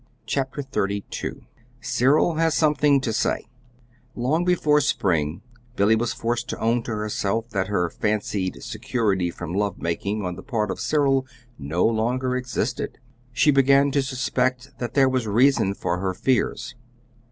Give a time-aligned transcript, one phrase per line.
[0.25, 1.47] CHAPTER XXXII
[1.79, 3.45] CYRIL HAS SOMETHING TO SAY
[4.15, 5.43] Long before spring
[5.75, 10.41] Billy was forced to own to herself that her fancied security from lovemaking on the
[10.41, 11.27] part of Cyril
[11.59, 12.97] no longer existed.
[13.31, 16.73] She began to suspect that there was reason for her fears.